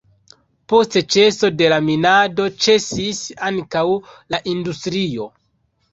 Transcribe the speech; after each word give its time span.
Post 0.71 0.95
ĉeso 1.15 1.49
de 1.59 1.67
la 1.75 1.77
minado 1.89 2.47
ĉesis 2.67 3.19
ankaŭ 3.51 3.87
la 4.35 4.41
industrio. 4.55 5.29